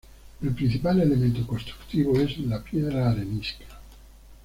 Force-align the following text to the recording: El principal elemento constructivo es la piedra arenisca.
El 0.41 0.55
principal 0.55 0.99
elemento 0.99 1.45
constructivo 1.45 2.19
es 2.19 2.39
la 2.39 2.63
piedra 2.63 3.11
arenisca. 3.11 3.65